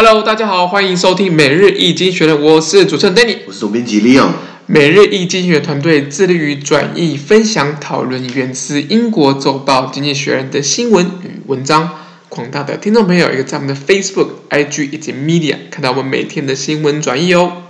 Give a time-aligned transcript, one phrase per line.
[0.00, 4.28] Hello，大家好，欢迎收听每日易经济学人，我是主持人 Danny，我是总编辑 Leon。
[4.66, 11.90] 每日易经济学人团队致力于转译、分享、讨论源自英国周报《经济学人》的新闻与文章。
[12.28, 17.64] 广大的听众朋友，也可以在我们的 Facebook、IG 以及 Media 看到我们每天的新闻转译哦。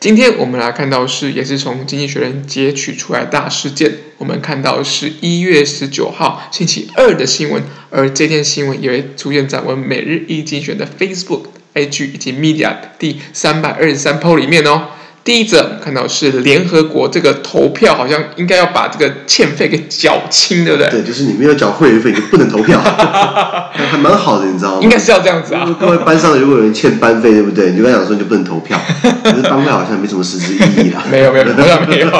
[0.00, 3.92] 今天我们来看到是，也是从《经济学人》截取出来大事件。
[4.18, 14.90] 我们看到的是一月十九号星期二的新闻，而这件新闻也会出现在我们每日一精选的 Facebook、IG 以及 Media 第三百二十三 po 里面哦。
[15.24, 20.90] 第一则看到是联合国这个投票，好像应该要把这个欠费给缴清，对不对？
[20.90, 24.78] 对，就是你没有缴会员费，你就不能投票， 还蛮好的，你知道吗？
[24.82, 25.68] 应该是要这样子啊。
[25.78, 27.70] 各位班上如果有人欠班费，对不对？
[27.70, 28.80] 你就跟他讲说你就不能投票，
[29.22, 31.04] 可是班费好像没什么实质意义啦。
[31.10, 32.10] 没有没有，好像没有。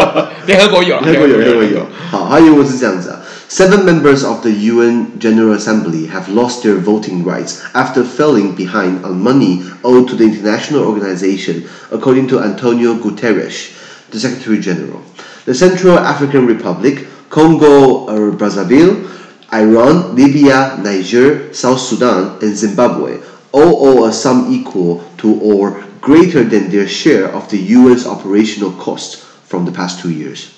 [0.45, 1.87] 联合国有，联合国有，联合国有。
[2.11, 3.17] 好，还有一个是这样子啊。
[3.51, 9.23] Seven members of the UN General Assembly have lost their voting rights after falling behind on
[9.23, 13.73] money owed to the international organization, according to Antonio Guterres,
[14.11, 15.03] the Secretary General.
[15.47, 19.09] The Central African Republic, Congo uh, Brazzaville,
[19.51, 23.19] Iran, Libya, Niger, South Sudan, and Zimbabwe
[23.53, 28.73] all owe a sum equal to or greater than their share of the UN's operational
[28.73, 30.58] costs from the past two years.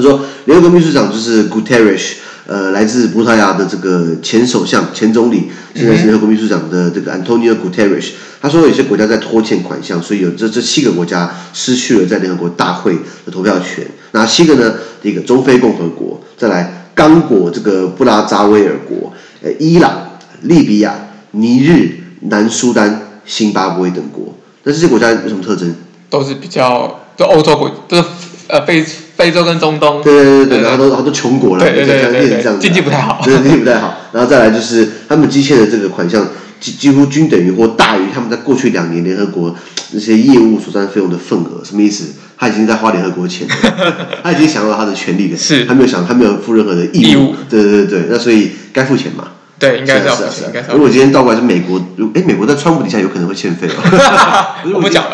[0.00, 2.12] 他说，联合国秘书长就是 Guterres，
[2.46, 8.12] 呃，来自葡萄牙的这个前首相、前总理，现在是联合国秘书长的这个 Antonio Guterres。
[8.40, 12.94] 他说，有些国家在拖欠款项，所以有这这七个国家失去了在联合国大会
[13.26, 13.86] 的投票权。
[14.12, 14.74] 哪七个呢？
[15.02, 20.94] 第一个中非共和国，再来刚果这个布拉扎威尔国，呃，伊朗、利比亚、
[21.32, 24.34] 尼日、南苏丹、辛巴布韦等国。
[24.64, 25.74] 那这些国家有什么特征？
[26.08, 28.04] 都是比较，就欧洲国，都是
[28.48, 28.82] 呃非。
[29.20, 33.94] 非洲跟中东，对对对对，然后都然后都穷国了，对对对对，对，这样子，经济不太好，对经济不太好。
[34.12, 36.26] 然后再来就是他们积欠的这个款项
[36.58, 39.54] 几几乎均等于或大于他们在过去两年联合国
[39.92, 42.04] 那些业务所占费用的份额，什么意思？
[42.38, 43.54] 他已经在花联合国钱了，
[44.24, 49.24] 他已经享有他的权利了，是，他没有想他没有负任何的义务，义务，对对对，那所以该付钱嘛。
[49.60, 50.44] 对，应该是要是是。
[50.72, 53.76] 如果今天倒过来是美国，如哎，美国在川普底下有可能会欠费哦。
[54.74, 55.04] 我不讲，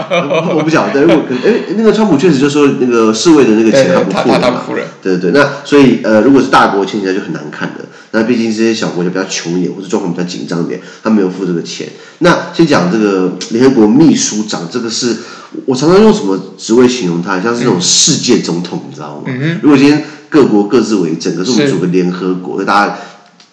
[0.56, 0.92] 我不讲。
[0.92, 4.62] 对，如果哎，那个川普确实就说那个侍卫的那个钱他不付了嘛。
[5.02, 7.84] 对对对，那所以呃，如果是大国欠起来就很难看的。
[8.12, 11.88] 那毕竟这些小国就比较穷一点，或者状况比较紧张一点，他没有付这个钱。
[12.20, 15.16] 那先讲这个联合国秘书长，这个是
[15.64, 19.22] 我常常用什么职位形容他，像是那种世界总统，你知道吗？
[19.26, 19.58] 嗯。
[19.60, 22.96] 如果今天各国各自为政，可是我们组个联合国，大家。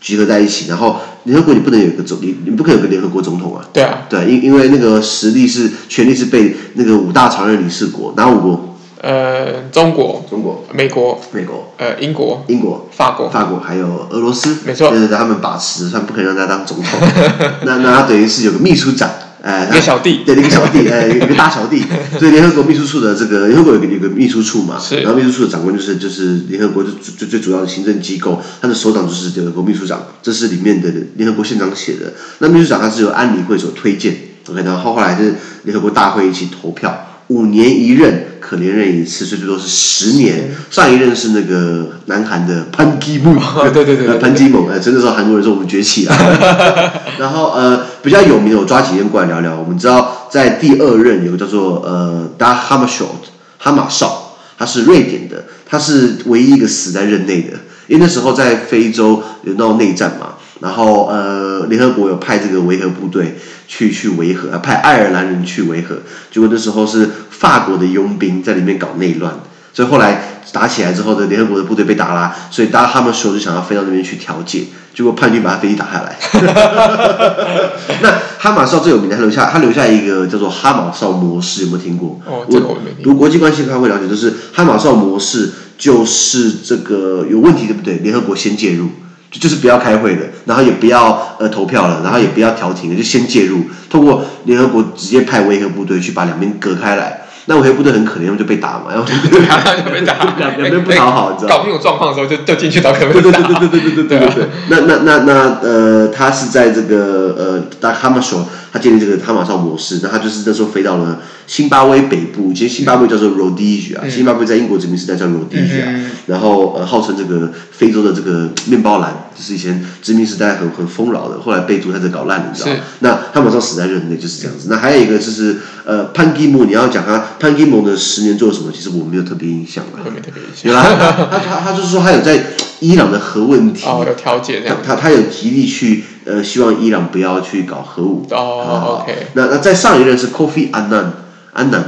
[0.03, 3.66] 集合在一起，然后联合国你不能有一个总你，你不可以有个联合国总统啊。
[3.72, 8.69] 对啊，对，因因为那个实力是权力是被那个五大常任理事国，哪五国？
[9.02, 14.58] 呃，中国、中国、美国、美国、呃，英国、英国、法国、法国，还有俄罗斯。
[14.66, 17.00] 没错，就是他们把持，他们不可以让他当总统。
[17.66, 19.09] 那那他等于是有个秘书长。
[19.44, 21.84] 哎，一个小弟，对，一个小弟，哎，一个大小弟。
[22.18, 32.14] 所以联合国秘书处的这个联合国有个有个秘书处嘛，然后秘书处的长官就是就是联合国最最最主要的行政机构，他的首长就是联合国秘书长，这是里面的联合国宪章写的。
[32.40, 34.16] 那秘书长他是由安理会所推荐
[34.50, 37.10] ，OK，然后后来是联合国大会一起投票。
[37.28, 40.52] 五年一任，可连任一次，所以最多是十年。
[40.70, 43.34] 上一任是那个南韩的潘基木，
[43.74, 46.14] 对对对，潘基蒙，哎，真的是韩国人说我们崛起了。
[47.18, 49.58] 然后呃，比较有名的，我抓几个人过来聊聊。
[49.58, 57.53] 我们知道在第二任有个叫做呃 Dag Hammarskjöld 哈马少，他是瑞典的，他是唯一一个死在任内的，
[57.88, 60.34] 因为那时候在非洲有闹内战嘛。
[60.59, 63.38] 然后呃，联合国有派这个维和部队
[63.68, 65.97] 去去维和，派爱尔兰人去维和，
[66.31, 69.34] 结果那时候是法国的佣兵在里面搞内乱，
[69.73, 76.15] 所以后来打起来之后的联合国的部队被打啦，所以当他们说就想要飞到那边去调解，结果叛军把他飞机打下来。
[78.01, 82.19] 那哈马少最有名的，他留下他留下一个叫做哈马少模式，有没有听过？
[82.25, 83.13] 哦，这个我没听过。
[83.13, 87.95] 读国际关系他会了解，就是哈马少模式就是这个有问题，对不对？
[87.95, 88.89] 联合国先介入。
[89.31, 97.21] 就是不要开会的，然后也不要呃投票了，然后也不要调停了，就先介入，通过联合国直接派维和部队去把两边隔开来。
[97.45, 101.57] 那维和部队很可怜，就被打嘛， 然后就被打，两两边不讨好，你知道？
[101.57, 104.48] 搞不清楚状况的时候就就进去找可能对对对对对对对对对对。
[104.69, 115.84] 那那那那呃，他是在这个呃，大哈马索他建立这个哈马少模式，那他就是那时候飞到了辛巴威北部，其实辛巴威叫做 Rhodesia，辛巴威在英国殖民时代叫 Rhodesia，
[116.28, 122.72] 然后呃号称这个非洲的这个面包篮，就是以前殖民时代很很丰饶的，后来被独裁者搞烂了，你知道？
[123.00, 124.68] 那哈马少死在任内就是这样子。
[124.69, 128.71] 那还有一个就是呃潘基姆，你要讲他潘金蒙的十年做了什么？
[128.74, 130.71] 其实我没有特别印象了，没特别印象。
[130.71, 130.83] 有啦，
[131.31, 132.41] 他他他就是说他有在
[132.80, 139.27] 伊朗的核问题哦有调解这样，他他有极力去呃希望伊朗不要去搞核武哦 OK。
[139.33, 141.12] 那那在上一任是 Kofi Annan
[141.56, 141.83] Annan，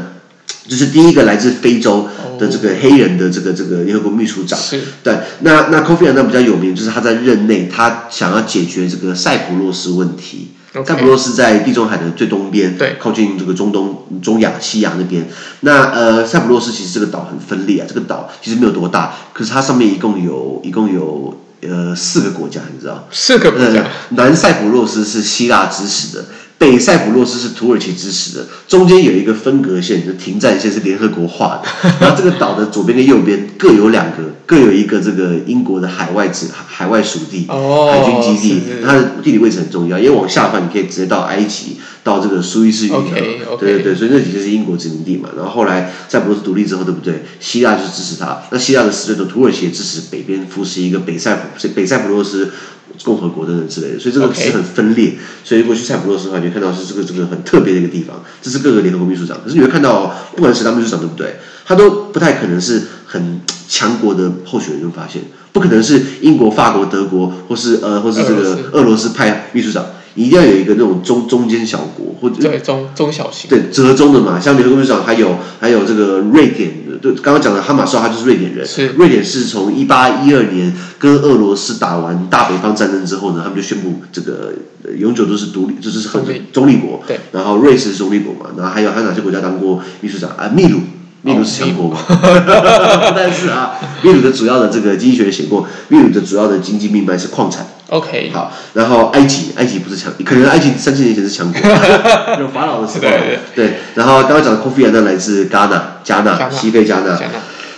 [0.67, 2.07] 就是第一个来自非洲
[2.39, 4.57] 的这个黑人的这个这个联合国秘书长。
[4.59, 4.81] 是。
[5.03, 10.51] 对，那那 Kofi Annan 比较有名，就是他在任内他想要解决这个塞浦路斯问题。
[10.83, 15.27] 塞浦路斯在地中海的最东边，对，靠近这个中东、中亚、西亚那边。
[15.61, 23.07] 那呃，塞浦路斯其实这个岛很分裂啊，这个岛其实没有多大，可是它上面一共有一共有呃四个国家，你知道？
[23.11, 23.81] 四个国家。
[23.81, 26.25] 呃、南塞浦路斯是希腊支持的。
[26.57, 31.89] 北塞浦路斯是土耳其支持的，中间有一个分隔线，就停战线是联合国画的。
[31.99, 38.61] 然后这个岛的左边跟右边各有两个，各有一个这个英国的海外指海外属地，哦、海军基地。
[38.83, 42.99] 它的地理位置很重要，因为往下翻，你可以直接到埃及，到这个苏伊士运河。
[43.01, 43.57] Okay, okay.
[43.59, 45.29] 对对对，所以那几个是英国殖民地嘛。
[45.35, 47.25] 然后后来塞浦路斯独立之后，对不对？
[47.39, 52.49] 希腊就支持它，那希腊的死对头土耳其也支持北边扶持一个北塞浦北塞浦路斯。
[53.03, 55.13] 共和国等等之类的，所以这个是很分裂。
[55.43, 58.23] 所以如果去塞浦路斯的话，你会看到是这个这个很特别的一个地方。
[58.41, 61.35] 这是各个联合国秘书长，可是你会看到，不管是谁当秘书长，对不对？
[61.65, 64.81] 他都不太可能是很强国的候选人。
[64.81, 65.21] 就发现
[65.51, 69.85] 不可能是英国、法国、德国，或是呃，或是这个俄罗斯派秘书长。
[70.17, 74.39] 你一定要有一个那种中中间小国，或者对中中小型，对折中的嘛。
[74.39, 78.65] 像联合国秘书长还有还有这个瑞典的，对刚刚讲的哈马斯，他就是瑞典人。
[78.65, 84.53] 是瑞典是从一八一二年跟俄罗斯打完大北方战争之后呢，他们就宣布这个
[84.97, 87.03] 永久都是独立，就是很中立国。
[87.07, 90.49] 对，然后瑞士是中立国嘛，然后还有还有哪些国家当过秘书长啊？
[90.49, 90.79] 秘鲁。
[91.25, 91.97] 秘鲁是强国嘛？
[93.17, 93.71] 但是啊，
[94.03, 97.65] 秘鲁的主要的这个经济学人写过，秘鲁的主要的经济命脉是矿产。
[97.89, 101.59] OK，好，然后埃及，埃及不是强，可能埃及三千年前是强国，
[102.39, 102.99] 有法老的时候。
[103.01, 107.19] 对，对，对，对，然后刚刚讲的 Kofi Annan 来自加纳，加纳，西非加纳。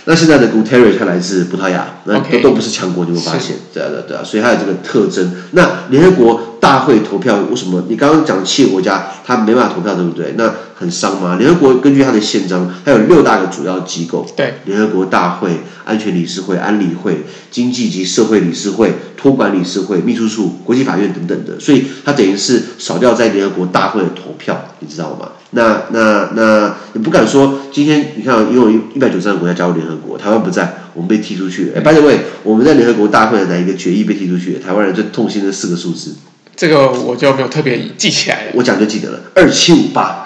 [0.04, 5.32] 那现在的 Guterres 他来自葡萄牙，那都都不是强国，你会发现，对啊对啊对啊，所以它有这个特征。
[5.52, 7.82] 那联合国大会投票为什么？
[7.88, 10.34] 你刚刚讲七个国家，他没办法投票，对不对？
[10.36, 11.36] 那很伤吗？
[11.38, 15.48] 联合国根据它的宪章，它有六大个主要机构，对，联合国大会、
[15.86, 25.30] 安全理事会、安理会、经济及社会理事会、托管理事会、秘书处、国际法院等等的，所以它等于是少掉在联合国大会的投票，你知道吗？
[25.52, 31.72] 那那那你不敢说，今天你看，因为一百九十三个国家加入联合国，台湾不在，我们被踢出去。
[31.74, 34.58] 哎，by the way，我们在联合国大会的哪一个决议被踢出去？
[34.58, 36.14] 台湾人最痛心的四个数字，
[36.58, 38.50] 这个我就没有特别记起来了。
[38.54, 40.24] 我讲就记得了，二七五八。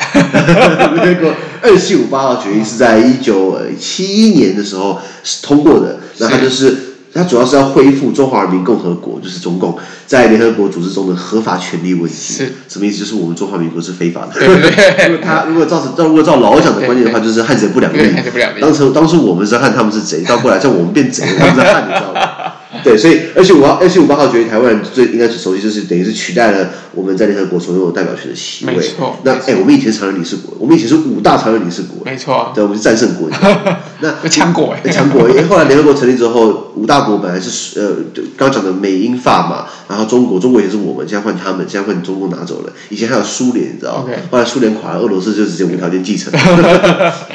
[0.95, 6.89] 联合国二七五八号决议是在一九七一年的时候是通过的，那它就是。
[7.15, 12.33] 它主要是要恢复中华人民共和国，就是中共在联合国组织中的合法权利问题。
[12.33, 13.01] 是什么意思？
[13.01, 14.29] 就是我们中华民国是非法的。
[14.33, 15.09] 对对对。
[15.13, 17.99] 如果他如果照照如果照老蒋的观念的话，就是汉贼不两立。
[17.99, 18.63] 汉贼不两立。
[18.63, 22.53] 当时当时我们是汉，他们是贼，倒过来叫我们变贼，他们是汉，你知道吗？
[22.83, 28.75] 对，所以二七五号二七五八号决议，台湾人最应该是熟悉，就是等于是取代了我们在联合国所拥有代表权的席位。
[28.75, 29.19] 没错。
[29.25, 32.03] 那哎，我们以前是常任理事国，我们以前是五大常任理事国。
[32.05, 32.51] 没错。
[32.55, 33.29] 对，我们是战胜国。
[34.01, 34.81] 那强国哎。
[34.91, 37.97] 强国，因为后来联合国成立之后，五大国本来是呃，
[38.37, 42.73] 刚刚讲的美英法嘛，然后中国，中国也是我们，现在换他们，现在换中共拿走了。
[42.89, 44.09] 以前还有苏联，你知道吗？
[44.31, 46.33] 后来苏联垮了，俄罗斯就直接无条件继承，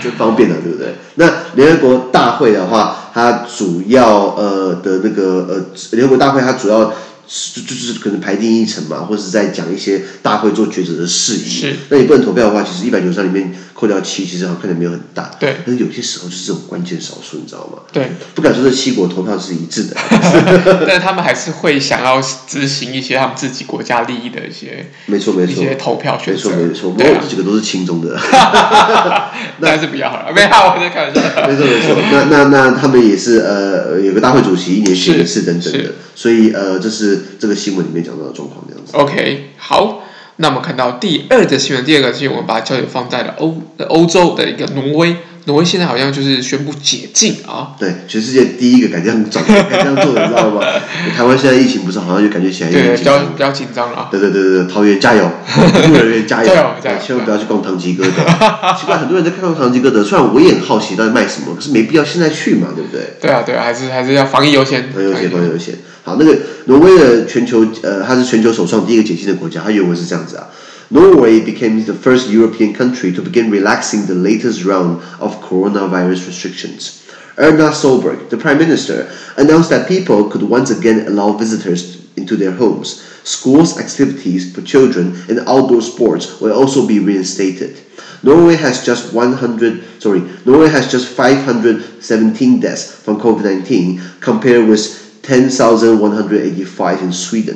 [0.01, 0.95] 就方便了，对不对？
[1.15, 3.03] 那联合国大会的话。
[3.17, 5.65] 它主要呃的那个呃
[5.97, 11.49] 联合国大会，它主要就就是可能排定议程嘛，或者是在讲一些大会做抉择的事宜。
[11.49, 11.75] 是。
[11.89, 15.29] 那你不能投票的话，其实一百九十三里面扣掉七，其实好像看起来没有很大。
[15.39, 15.57] 对。
[15.63, 17.77] 但是有些时候就是这种关键少数，你知道吗？
[17.93, 18.09] 对。
[18.33, 19.95] 不敢说这七国投票是一致的。
[20.87, 24.89] 但是他们还是会想要执行一些他们自己国家利益的一些。
[25.05, 25.51] 没错没错。
[25.51, 26.49] 一些投票选择。
[26.49, 26.91] 没错没错。
[26.91, 28.17] 不过这几个都是轻中的。
[29.59, 30.33] 那还是比较好了。
[30.33, 31.21] 没有，我在开玩笑。
[31.47, 31.95] 没错没错。
[32.11, 35.93] 那那那他们也是呃有个大会主席，一年选一次等等的。
[36.15, 38.93] 所以呃这是这个新闻里面讲到的状况这样子。
[38.93, 40.01] OK，好，
[40.37, 45.15] 那我们看到第二个新闻，第二个新闻，我们把焦点放在了欧欧洲的一个挪威。
[45.45, 47.71] 挪威现在好像就是宣布解禁啊。
[47.79, 50.61] 对，全世界第一个敢这样转，敢这样做的，你知道吗？
[51.15, 54.09] 台湾现在疫情不是好像就感觉起来有点紧张，比较紧张了。
[54.11, 55.23] 对对对对，桃园加油，
[55.55, 56.53] 医护人员加油，
[56.83, 58.07] 加油，千万不要去逛唐吉诃德。
[58.77, 63.13] 奇怪，很多人在看唐吉诃德，虽然我也很好奇到底卖什么，可是没必要现在去嘛，对不对？
[63.21, 65.75] 对啊对啊，还是还是要防疫优先，防疫优先，防疫优先。
[66.03, 70.48] 好，那个挪威的全球呃，它是全球首创第一个解禁的国家，它原文是这样子啊。
[70.90, 76.98] Norway became the first European country to begin relaxing the latest round of coronavirus restrictions.
[77.36, 82.52] Erna Solberg, the prime minister, announced that people could once again allow visitors into their
[82.52, 83.02] homes.
[83.24, 87.78] Schools, activities for children, and outdoor sports will also be reinstated.
[88.22, 96.97] Norway has just 100, sorry, Norway has just 517 deaths from COVID-19 compared with 10,185
[97.03, 97.55] in Sweden.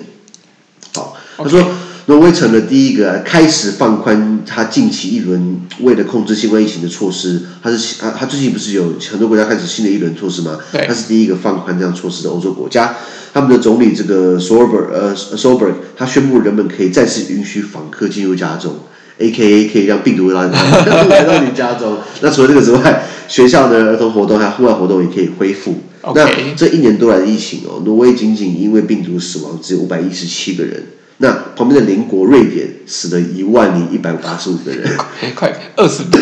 [0.93, 1.65] 好，他说。
[2.07, 7.39] 挪威成了第一个开始放宽它近期一轮为了控制新冠疫情的措施。
[7.61, 10.57] 他是啊，它最近不是有很多国家开始新的一轮措施吗？
[10.73, 12.95] 对，它是第一个放宽这样措施的欧洲国家。
[13.31, 18.79] 他们的总理这个 Solberg 呃 Solberg 他宣布人们可以再次允许访客进入家中
[19.19, 19.69] ，A.K.A.
[19.71, 20.53] 可以让病毒来到
[21.07, 21.99] 来到你家中。
[22.21, 25.79] 那除了这个之外，学校的儿童活动还有户外活动也可以恢复。
[26.15, 30.84] 那这一年多来的疫情哦，挪威仅仅因为病毒死亡只有五百一十七个人。
[31.17, 34.89] 那旁边的邻国瑞典死了一万零一百八十五个人，
[35.36, 36.20] 快二十倍，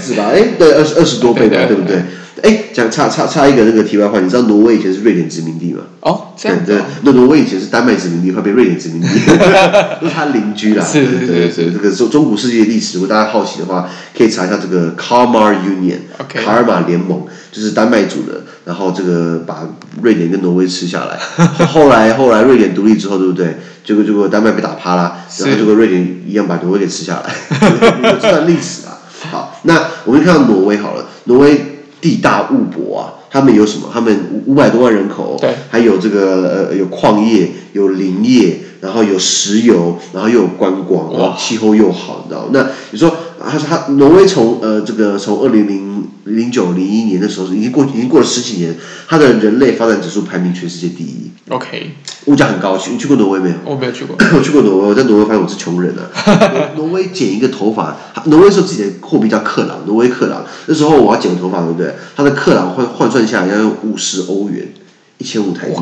[0.00, 0.24] 是吧？
[0.32, 2.02] 哎，对，二十二十多倍吧，对不对？
[2.40, 5.82] 哎，讲差差差一个那个题外话，你知道挪威以前是瑞典殖民地吗？
[6.00, 9.08] 哦，这样对，那挪威以前是丹麦殖民地，后被瑞典殖民地，
[10.00, 10.84] 都是他邻居啦。
[10.84, 15.98] 是是是是，这个中中古世纪的历史，如果大家好奇的话，可以查一下这个 Kalmar Union，
[16.28, 17.22] 卡尔马联盟，
[17.52, 19.68] 就是丹麦组的，然后这个把
[20.00, 21.18] 瑞典跟挪威吃下来。
[21.66, 23.58] 后来后来瑞典独立之后，对不对？
[23.84, 27.34] 结果结果丹麦被打趴啦，然后结果瑞典一样把挪威给吃下来，
[28.10, 28.98] 有这段历史啊。
[29.30, 31.71] 好，那我们看到挪威好了，挪威。
[32.02, 33.88] 地大物博啊，他们有什么？
[33.90, 42.48] 他们五五百多万人口，对，还有这个呃有矿业，有林业，然后有石油，然后又有观光，然后气候又好，你知道？
[42.52, 43.10] 那你说，
[43.48, 45.92] 他说他挪威从呃这个从二零零。
[46.24, 48.72] 零九零一年的时候，已经过已经过了十几年，
[49.08, 51.28] 它的人类发展指数排名全世界第一。
[51.48, 51.90] OK，
[52.26, 53.56] 物价很高，去你去过挪威没有？
[53.66, 54.14] 我没有去过。
[54.38, 56.06] 我去过挪威，我在挪威发现我是穷人啊。
[56.78, 57.96] 挪威剪一个头发，
[58.26, 60.44] 挪威说自己的货币叫克朗，挪威克朗。
[60.66, 61.92] 那时候我要剪个头发，对不对？
[62.14, 64.72] 他的克朗换换算下来要用五十欧元，
[65.18, 65.74] 一千五台币。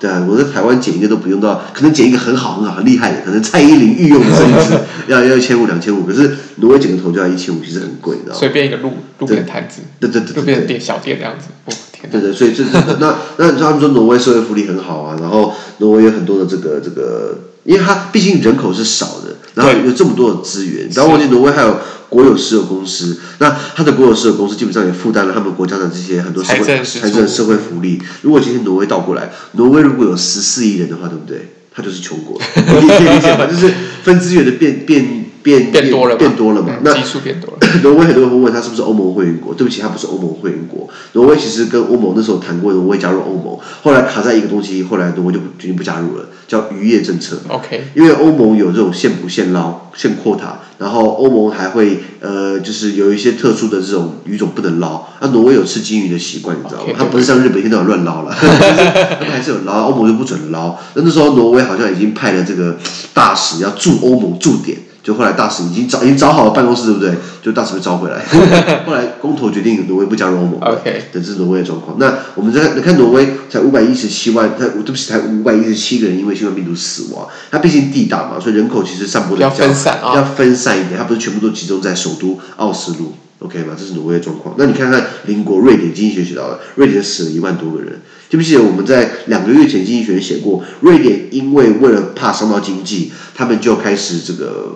[0.00, 8.38] 对啊，我在台湾剪一个都不用到，可能剪一个很好很好很厉害的，可能蔡依林御用的设计师要要一千五两千五，可是挪威剪个头就要一千五，其实很贵，你知道吗？
[8.38, 12.10] 随便一个路路边摊子，对对对，路边的店小店这样子，哦天。
[12.10, 12.62] 对对，所以这
[12.98, 21.76] 那那你知道他们说挪威社会福利很好啊，然后挪威有很多的这个这个，因为它毕竟人口是少的，然后有这么多的资源，不要忘记挪威还有。
[22.10, 28.00] 国有石油公司，那它的国有石油公司基本上也负担了他们国家的这些很多社会财政社会福利。
[28.22, 31.48] 如果今天挪威倒过来，挪威如果有十四亿人的话，对不对？
[31.74, 33.46] 他就是穷国， 你可以理解吧？
[33.50, 36.78] 就是分资源的变变变变多了，变多了嘛？
[36.82, 37.58] 那基数变多了。
[37.84, 39.52] 挪威很多人会问他是不是欧盟会员国？
[39.52, 40.88] 对不起，他不是欧盟会员国。
[41.12, 47.38] 挪威其实跟欧盟那时候谈过，挪威加入欧盟，后来卡在一个东西，后来挪威就决定不加入了，叫渔业政策。
[47.48, 50.54] OK，因为欧盟有这种限捕限捞限 quota。
[50.76, 55.06] 然后欧盟还会呃，就是有一些特殊的这种鱼种不能捞。
[55.20, 56.92] 那、啊、挪威有吃金鱼的习惯，你知道吗？
[56.98, 59.88] 它不是像日本一天到晚乱捞了， 他们还是有捞。
[59.90, 60.76] 欧盟就不准捞。
[60.94, 62.76] 那那时候挪威好像已经派了这个
[63.12, 64.78] 大使要驻欧盟驻点。
[65.04, 67.14] 就后来大使已经找已经找好了办公室，对不对？
[67.42, 68.24] 就大使被召回来。
[68.86, 70.58] 后来公投决定挪威不加入欧盟。
[70.60, 71.98] OK，这是挪威的状况。
[71.98, 77.28] 那我们再看挪威，才五百一十七万，他对不起，才五百一十七个人因为新冠病毒死亡。
[77.50, 80.96] 它毕竟地大嘛，所以人口其实散播的比较分散啊，要分散一点。
[80.96, 83.12] 它不是全部都集中在首都奥斯陆
[83.44, 83.76] ，OK 吗？
[83.78, 84.54] 这是挪威的状况。
[84.58, 88.00] 那你看看邻国瑞典，经济学写到了，瑞典死了一万多个人。
[88.30, 94.74] 记不记得我们在两个月前经济学写过，瑞典因为为了怕伤到经济，他们就开始这个。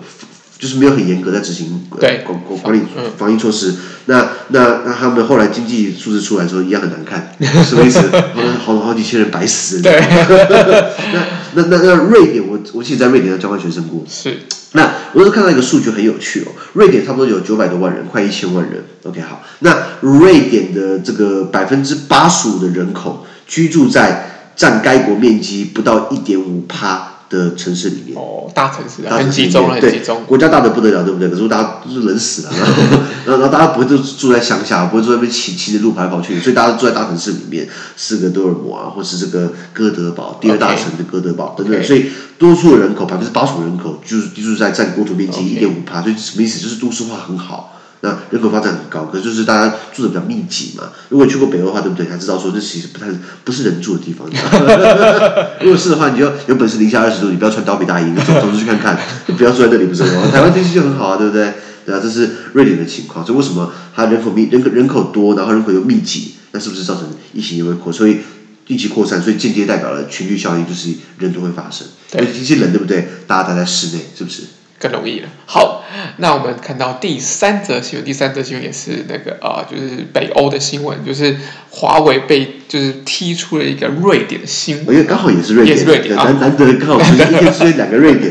[0.59, 2.81] 就是没有很严格在执行管管管理
[3.17, 3.73] 防疫措施，
[4.07, 8.01] 那那那他们后来经济数字出来的时候一样很难看，什么意思？
[8.61, 9.81] 好好几千人白死。
[9.81, 9.97] 对，
[11.55, 14.03] 那那那那瑞典，我我其实在瑞典的交换学生过。
[14.07, 14.37] 是。
[14.73, 18.83] 那我是看到一个数据很有趣哦，瑞典差不多有九百多万人，快一千万人。
[19.03, 27.08] OK，好，那瑞典的这个百分之八十五的人口居住在占该国面积不到一点五趴。
[27.29, 30.23] 的城市里面哦，大城市，很集中，很集中。
[30.25, 31.29] 国家大的不得了，对不对？
[31.29, 32.83] 可是大家都是人死了，然后，
[33.25, 41.83] 然后大家不会都住在乡下，不会住在那边骑骑着路跑来跑去，所以大家都住在大城市里面，斯德哥尔摩啊，或是这个哥德堡，第二大城的哥德堡等等。
[41.83, 46.59] 所以多数人口百分之八十五人口就是居住在占国土面积一点五趴，所以什么意思？
[46.59, 47.78] 就是都市化很好。
[48.01, 50.85] 那人口发展很高，可是就是大家住的比较密集嘛。
[51.09, 52.05] 如果你去过北欧的话，对不对？
[52.07, 53.07] 才知道说这其实不太
[53.43, 54.25] 不是人住的地方。
[55.61, 60.29] 如果是的话，你就有本事零下二十度，你不要穿貂皮大衣，你走走出去看看，你不要住在那里不是吗？
[60.31, 61.53] 台湾天气就很好啊，对不对？
[61.85, 63.25] 对啊，这是瑞典的情况。
[63.25, 67.03] 所以为什么它人口密人口人口多，然后人口又密集，那是不是造成
[67.33, 67.91] 疫情也会扩？
[67.91, 68.19] 所以
[68.67, 71.85] 疫情扩散，所以间接代表了群聚效应，就是人都会发生。
[72.11, 73.09] 对，天气冷，对不对？
[73.27, 74.43] 大家待在室内，是不是？
[74.79, 75.27] 更容易了。
[75.45, 75.83] 好，
[76.17, 81.35] 那我们看到第三则新闻，第三则新闻也是那个啊、呃，就是北欧的新闻，就是
[81.69, 88.29] 华为被就是踢出了一个瑞典的新闻，因为刚好也是瑞典，也是瑞典，难难得刚好是一天出现两个瑞典。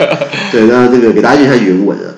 [0.50, 2.14] 对，那这个给大家念一下原文啊。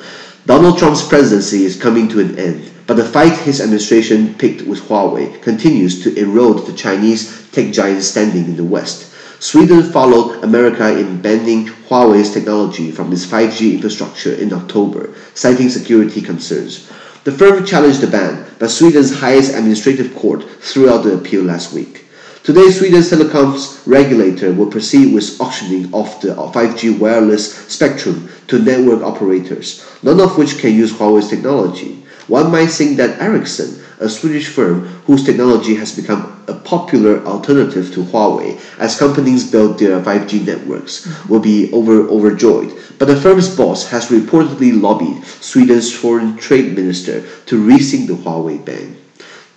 [0.46, 2.56] Donald Trump's presidency is coming to an end,
[2.87, 8.06] but the fight his administration picked with Huawei continues to erode the Chinese tech giant's
[8.06, 9.10] standing in the West.
[9.40, 16.20] Sweden followed America in banning Huawei's technology from its 5G infrastructure in October, citing security
[16.20, 16.90] concerns.
[17.25, 21.73] The firm challenged the ban, but Sweden's highest administrative court threw out the appeal last
[21.73, 22.04] week.
[22.42, 29.02] Today, Sweden's telecoms regulator will proceed with auctioning off the 5G wireless spectrum to network
[29.02, 32.00] operators, none of which can use Huawei's technology.
[32.30, 37.92] One might think that Ericsson, a Swedish firm whose technology has become a popular alternative
[37.92, 42.72] to Huawei as companies build their 5G networks, will be over, overjoyed.
[42.99, 48.64] But the firm's boss has reportedly lobbied Sweden's foreign trade minister to rescind the Huawei
[48.64, 48.96] ban.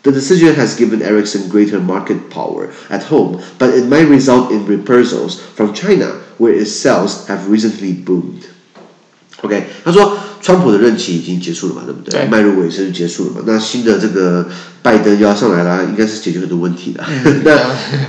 [0.01, 4.65] The decision has given Ericsson greater market power at home, but it might result in
[4.65, 8.49] reprisals from China, where its sales have recently boomed.
[9.43, 12.27] OK，他说，川普的任期已经结束了嘛，对不对？
[12.27, 13.41] 迈入尾声就结束了嘛。
[13.47, 14.45] 那新的这个
[14.81, 17.01] 拜登要上来了，应该是解决很多问题的。
[17.07, 17.57] 嗯、 那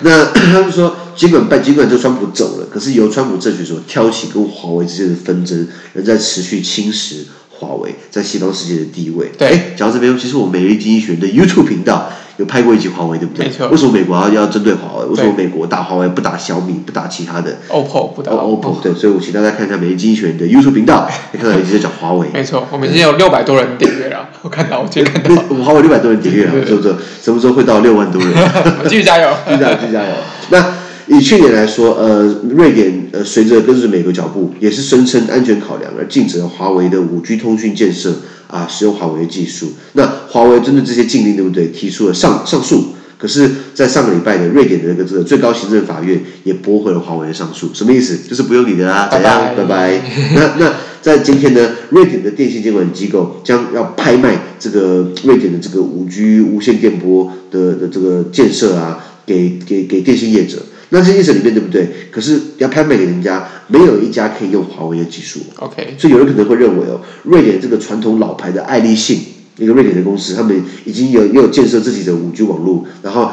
[0.03, 7.19] 那 他们说，尽管拜尽管这川普走了，可是由川普政权所挑起跟华为之间的纷争，仍在持续侵蚀
[7.65, 9.33] 华为在西方世界的地位。
[9.39, 12.11] 对，讲到这边，其实我们每日经济学的 YouTube 频道。
[12.37, 13.47] 有拍过一集华为，对不对？
[13.47, 13.69] 没错。
[13.69, 15.07] 为什么美国要要针对华为？
[15.07, 18.81] 为什么美国打华为不打小米，不打其他的？OPPO 不打 OPPO。
[18.83, 22.27] 对，所以我请大家看一下每日经济学的 YouTube 频道，你 看到一直在讲华为。
[22.35, 24.29] 没错，我们已经有六百多人订阅了。
[24.43, 25.45] 我看到，我今天看到。
[25.49, 26.93] 我 们华为六百多人订阅了，是不是？
[27.23, 28.33] 什么时候会到六万多人？
[28.89, 30.09] 继续加油，继续加油，继续加油。
[30.51, 30.75] 那
[31.07, 38.15] 以去年来说，呃，瑞典呃，随着跟着美国脚步，也是声称安全考量而禁止了华为的五 G 通讯建设
[38.49, 39.73] 啊，使用华为的技术。
[39.93, 41.69] 那华为针对这些禁令，对不对？
[41.69, 42.95] 提出了上上诉。
[43.17, 48.19] 可是，在上个礼拜的瑞典的那个这个最高行政法院也驳回了华为的上诉，什么意思？
[48.29, 49.55] 就是不用你的啦，怎样？
[49.57, 50.01] 拜拜。
[50.35, 60.59] 那那在今天呢，瑞典的电信监管机构将要拍卖这个瑞典的这个五 G 无线电波的的这个建设啊，给给给电信业者。
[60.95, 62.09] 那这些业者里面对不对？
[62.11, 65.41] 可是要拍卖给人家，没有一家可以用华为的技术。
[65.57, 69.19] OK，所以有人可能会认为哦，瑞典这个传统老牌的爱立信。
[69.57, 73.31] 一个瑞典的公司，他们已经有也有建设自己的五 G 网络，然后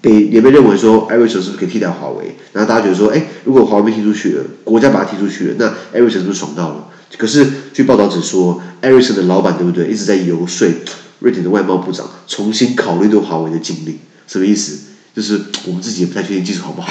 [0.00, 2.36] 被也被认为说，Ericsson 是不是可以替代华为？
[2.52, 6.88] 然后大家觉得说，哎，如果华为被踢出去了，国家把它踢出去了，那 Ericsson 是不是爽到了？
[7.16, 10.68] 可是据报道只说，Ericsson 的老板对不对，一直在游说
[11.18, 14.78] 瑞典的外贸部长重新考虑对华为的禁令，什么意思？
[15.18, 16.86] 就是我们自己也不太确定技术好不好，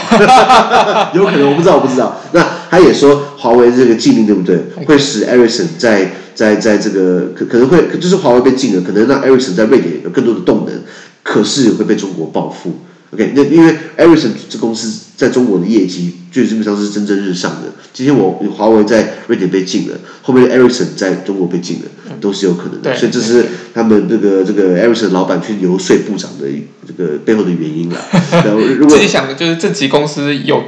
[1.16, 2.20] 有可能我不知道，我不知道。
[2.34, 10.76] 那他也说，华为这个禁令对不对，会使 Ericsson 在在在这个可可能会就是华为被禁了，可能让 Ericsson 在瑞典有更多的动能，
[11.24, 12.76] 可是会被中国报复。
[13.12, 17.74] OK，那因为 Ericsson 这公司在中国的业绩就基本上是蒸蒸日上的。
[17.94, 22.96] 今天我华为在瑞典被禁了，后面的 Ericsson 在中国被禁了，都是有可能的。
[22.96, 26.46] 所以这是他们这个这个 Ericsson 老板去游说部长的
[26.86, 27.98] 这个背后的原因了。
[28.78, 30.64] 如果自己想的就是这几公司有。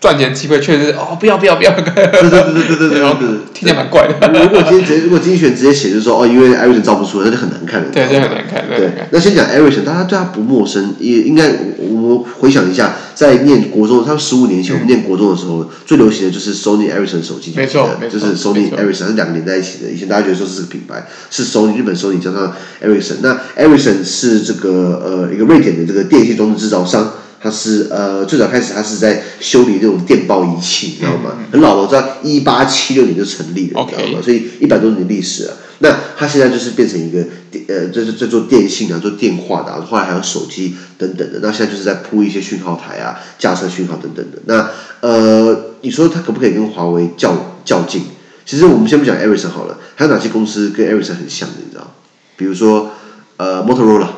[0.00, 1.70] 赚钱机会确实哦，不要不要不要。
[1.72, 4.14] 对对对对对对对， 听起来蛮怪的。
[4.40, 7.88] 如果今天直接如果今天选直接写就说哦，因为艾瑞森造不出来，那就很难看了。
[7.92, 8.64] 对，就很难看。
[8.66, 19.90] 对，那先讲艾瑞森，大家对他不陌生，也应该我回想一下，在念国中，他十五年前我们念国中的时候，最流行的就是 Sony Ericsson 手机，没错，就是 Sony Ericsson 两个连在一起的。
[19.90, 22.50] 以前大家觉得说是个品牌，是 Sony 日本 Sony 加上
[22.82, 27.12] Ericsson，那 Ericsson 是这个呃一个瑞典的这个电信装置制造商。
[27.42, 31.38] 它是呃，最早开始它是在修理这种电报仪器，你知道吗？
[31.50, 34.22] 很老了，我知道一八七六年就成立了，你知道吗？
[34.22, 35.56] 所以一百多年历史了。
[35.78, 41.40] 那它现在就是变成一个电呃，就是在做电信啊，做电话的，后来还有手机等等的。
[41.42, 44.38] 那现在就是在铺一些讯号台啊，架设讯号等等的。
[44.44, 44.68] 那
[45.00, 48.02] 呃，你说它可不可以跟华为较较劲？
[48.44, 51.54] 其实我们先不讲 Ericsson 好了，还有哪些公司跟 Ericsson 很像的？
[51.64, 51.94] 你知道？
[52.36, 52.90] 比如说
[53.38, 54.08] 呃，Motorola，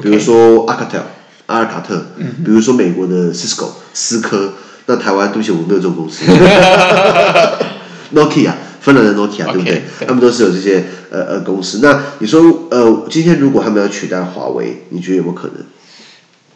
[0.00, 1.02] 比如说 Alcatel。
[1.46, 2.04] 阿尔卡特，
[2.44, 4.54] 比如说美国的 Cisco 思科，
[4.86, 6.24] 那台湾对不起，我没有这种公司。
[8.14, 9.62] Nokia，芬兰的 Nokia，、对不？
[9.62, 11.80] 对他们都是有这些呃呃公司。
[11.82, 15.56] 那你说呃，今天如果他们要取代华为，你觉得有没有可能？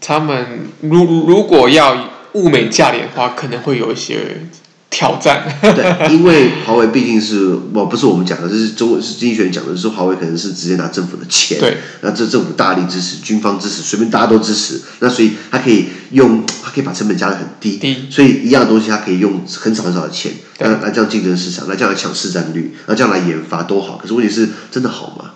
[0.01, 4.49] 他们如如果要物美价廉的话，可能会有一些。
[4.89, 25.33] 挑战，对，因为华为毕竟是，我不是我们讲的，这是中国是经济学人讲的，是华为可能是直接拿政府的钱，对，那这政府大力支持，军方支持，随便大家都支持，那所以他可以用，他可以把成本加得很低，低，所以一样的东西他可以用很少很少的钱，那那这样竞争市场，那这样来抢市占率，那这样来研发都好，可是问题是真的好吗？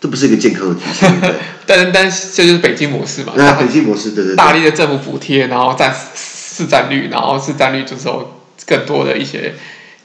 [0.00, 1.34] 这不是一个健康的体系，对
[1.66, 9.54] 但但这就是北京模式嘛，那北京模式，对对对，大力的政府补贴，然后占市占率，然后市占率之后更多的一些。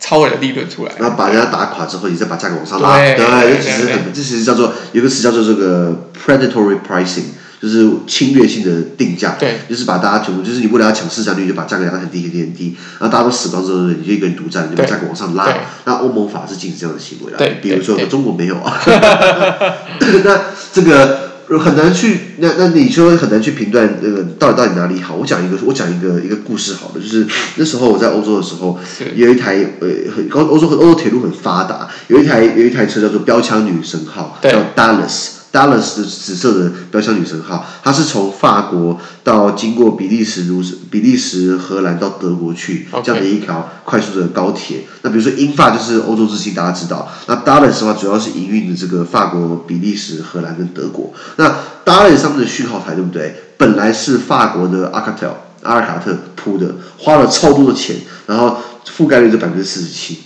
[0.02, 7.26] 超额的利润出来，然后把人家打垮之后，你再把价格往上拉，对，这其实很，这其实叫做有个词叫做这个 predatory pricing，
[7.62, 15.54] 就是侵略性的定价，对，就是把大家全部，就是你为了要抢市场率，就把价格压得很低很低很低，然后大家都死光之后，你就一个人独占，你就把价格往上拉。
[15.84, 18.80] 那欧盟法是禁止这样的行为的，对，比如说中国没有啊，
[20.00, 20.40] 那
[20.72, 21.29] 这个。
[21.58, 25.16] 很难去，那那你说很难去评断那个到底到底哪里好？
[25.16, 28.78] 我讲一个，我讲一个一个故事好了，就是那时候我在欧洲的时候，
[29.16, 35.39] 有一台呃很高欧洲欧洲铁路很发达，有一台有一台车叫做标枪女神号，叫 Dallas。
[35.52, 44.86] Dallas 的紫色的标枪女神号，它是从法国到经过比利时、如比利时、荷兰到德国去这样的一条快速的高铁。
[45.02, 47.12] 那比如说英法就是欧洲之星，大家知道。
[47.28, 51.12] 那 Dallas 的话，主要是营运的这个法国、比利时、荷兰跟德国。
[51.38, 51.50] 那
[51.84, 53.36] Dallas 上面的讯号台对不对？
[53.58, 55.34] 本来是法国的 Alcatel
[55.64, 58.58] 阿尔卡特铺的，花了超多的钱，然后
[58.96, 60.20] 覆盖率是百分之四十七。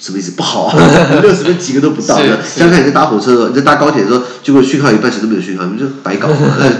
[0.00, 0.30] 什么意思？
[0.32, 0.74] 不好啊，
[1.20, 2.16] 六十分几个都不到。
[2.16, 6.28] 想想看，你在搭火车的时候，你在搭高铁的时候，结果讯号一半时都没有讯号，你们就白搞。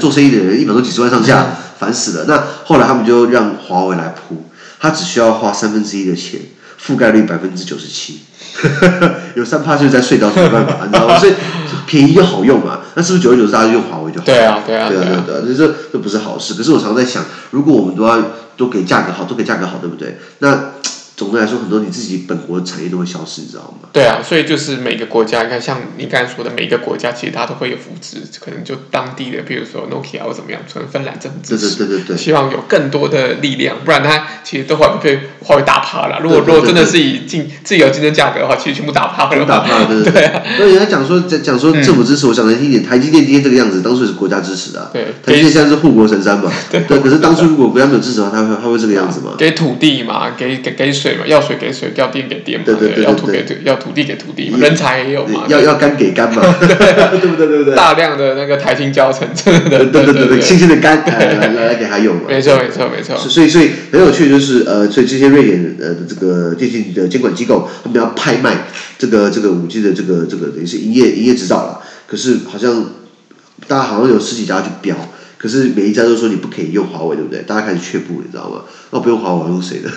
[0.00, 1.46] 做生意的人一秒钟几十万上下，
[1.78, 2.24] 烦死了。
[2.26, 4.46] 那后来他们就让华为来铺，
[4.80, 6.40] 他只需要花三分之一的钱，
[6.82, 8.20] 覆盖率百分之九十七，
[9.36, 11.18] 有三趴就是在隧道，没办法， 你知道吗？
[11.18, 11.34] 所以
[11.86, 12.80] 便宜又好用嘛。
[12.94, 14.24] 那是不是久而久之大家就用华为就好？
[14.24, 16.54] 对啊，对啊，对啊，对啊，对啊，这这这不是好事。
[16.54, 18.18] 可是我常在想，如果我们都要
[18.56, 20.18] 都给价格好，都给价格好，对不对？
[20.38, 20.72] 那
[21.20, 23.90] 总的来说，很多你自己本国的产业都会消失，你知道吗？
[23.92, 36.18] 对啊，所以就是每个国家，你看像你刚才说的，每一个国家其实它都会有扶持，可能就当地的，比如说 Nokia 或怎么样，从芬兰政府支持，对对对对，希望有更多的力量，不然它其实都会被华为打趴了。
[36.22, 39.44] 如果如果真的是以竞自由竞争价格的话，其实全部打趴了。
[39.44, 40.42] 打趴了，对对啊。
[40.56, 44.88] 所以人家讲说讲讲说政府支持，我讲难听一点，台积电今天这个样子，当初是国家支持的。
[44.90, 46.50] 对，台积电现在是护国神山嘛。
[46.70, 46.80] 对。
[46.80, 49.32] 可是当初如果国家没有支持的话，它会它会这个样子吗？
[49.36, 51.92] 给土地嘛，给给给水嘛，要水给水。
[51.96, 56.68] 要电给电嘛，对对对，要土给土，要土地给土地嘛，人才也有嘛，要要干给干嘛，对
[57.28, 57.46] 不对？
[57.46, 57.74] 对不对？
[57.74, 63.16] 大量的那个台青交成，真的，对对对对，新鲜的干来来来给他用嘛，没错没错没错。
[63.16, 72.92] 所以所以很有趣，就是呃，所以这些瑞典呃这个电信的监管机构，他们要拍卖这个这个五 G 的这个这个等于是营业营业执照了，可是好像
[73.66, 74.96] 大家好像有十几家去标。
[75.40, 77.40] 可是每一家都说你不可以用华为，对不对？
[77.42, 78.60] 大家开始却步，你知道吗？
[78.90, 79.88] 那不用华为，我用谁的？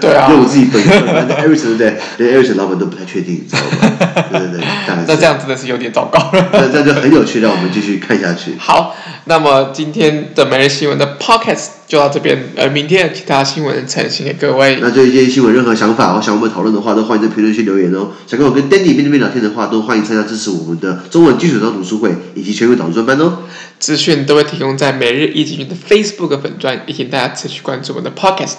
[0.00, 1.06] 对啊， 用我自己本身。
[1.06, 1.96] 反正 Ericsson 对不对？
[2.18, 3.96] 连 Ericsson 老板都不太确定，你知道吗？
[4.32, 5.04] 对对对，大概是。
[5.06, 6.48] 那这样真的是有点糟糕了。
[6.52, 8.56] 那这就很有趣，让我们继续看下去。
[8.58, 14.78] 好，那么今天的每日新闻的 Podcast 就到这边，呃，明天的其他新闻呈现给各位。
[14.82, 18.08] 那对这些新闻任何想法，或想我们讨论的话，都欢迎在评论区留言哦。
[18.26, 23.38] 想跟我跟 Danny 面对面聊天的话，都欢迎参加支持我们的中文基础上读书会以及全国导读专班哦。
[23.84, 28.54] 资讯都会提供在每日一经济学人的 Facebook 粉专，也请大家持续关注我们的 Podcast、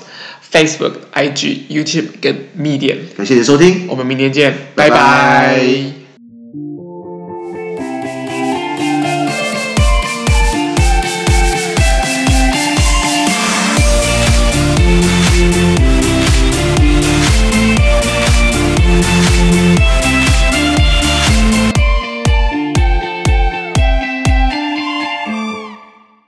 [0.52, 2.98] Facebook、IG、YouTube 跟 Medium。
[3.18, 4.96] 感谢你的收听，我们明天见，拜拜。
[4.96, 5.95] 拜拜。